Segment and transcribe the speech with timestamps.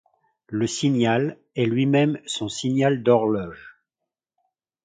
[0.47, 3.77] Le signal est lui-même son signal d'horloge.